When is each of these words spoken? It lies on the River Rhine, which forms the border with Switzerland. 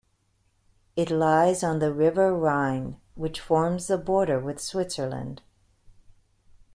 It 0.95 1.11
lies 1.11 1.61
on 1.63 1.77
the 1.77 1.93
River 1.93 2.33
Rhine, 2.35 2.99
which 3.13 3.39
forms 3.39 3.85
the 3.85 3.99
border 3.99 4.39
with 4.39 4.59
Switzerland. 4.59 5.43